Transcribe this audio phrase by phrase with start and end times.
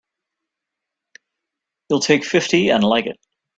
[1.91, 3.19] You'll take fifty and like it!